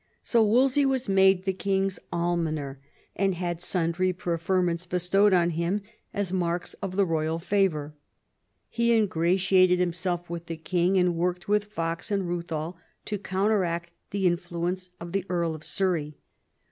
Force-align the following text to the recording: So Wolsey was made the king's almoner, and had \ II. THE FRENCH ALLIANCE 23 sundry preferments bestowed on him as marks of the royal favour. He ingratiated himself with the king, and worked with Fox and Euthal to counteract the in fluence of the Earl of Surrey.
So 0.23 0.41
Wolsey 0.43 0.83
was 0.83 1.07
made 1.07 1.45
the 1.45 1.53
king's 1.53 1.99
almoner, 2.11 2.79
and 3.15 3.35
had 3.35 3.37
\ 3.37 3.37
II. 3.37 3.37
THE 3.37 3.37
FRENCH 3.37 3.43
ALLIANCE 3.43 3.71
23 4.07 4.09
sundry 4.09 4.13
preferments 4.13 4.85
bestowed 4.87 5.31
on 5.35 5.49
him 5.51 5.81
as 6.11 6.33
marks 6.33 6.73
of 6.81 6.95
the 6.95 7.05
royal 7.05 7.37
favour. 7.37 7.93
He 8.67 8.93
ingratiated 8.93 9.77
himself 9.77 10.27
with 10.27 10.47
the 10.47 10.57
king, 10.57 10.97
and 10.97 11.15
worked 11.15 11.47
with 11.47 11.65
Fox 11.65 12.09
and 12.09 12.23
Euthal 12.23 12.77
to 13.05 13.19
counteract 13.19 13.91
the 14.09 14.25
in 14.25 14.37
fluence 14.37 14.89
of 14.99 15.11
the 15.11 15.23
Earl 15.29 15.53
of 15.53 15.63
Surrey. 15.63 16.17